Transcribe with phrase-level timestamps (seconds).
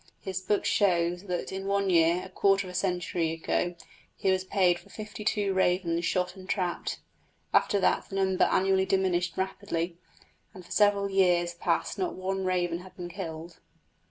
[0.19, 3.75] His book shows that in one year, a quarter of a century ago,
[4.17, 6.97] he was paid for fifty two ravens shot and trapped.
[7.53, 9.99] After that the number annually diminished rapidly,
[10.55, 13.59] and for several years past not one raven had been killed.